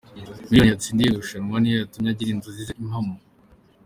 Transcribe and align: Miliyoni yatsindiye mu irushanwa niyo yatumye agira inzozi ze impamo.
Miliyoni 0.49 0.71
yatsindiye 0.71 1.07
mu 1.09 1.15
irushanwa 1.17 1.57
niyo 1.59 1.77
yatumye 1.79 2.09
agira 2.11 2.31
inzozi 2.31 2.61
ze 2.67 2.73
impamo. 2.83 3.15